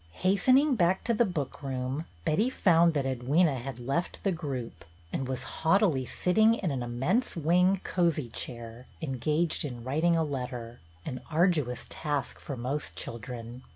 [0.25, 5.27] Hastening back to the book room, Betty found that Edwyna had left the group, and
[5.27, 11.21] was haughtily sitting in an immense wing cosey chair, engaged in writing a letter,— an
[11.29, 13.61] arduous task for most children.